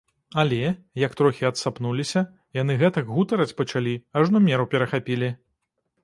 [0.41, 0.59] Але,
[0.99, 2.23] як трохі адсапнуліся,
[2.61, 3.93] яны гэтак гутарыць пачалі,
[4.23, 5.29] ажно меру перахапілі.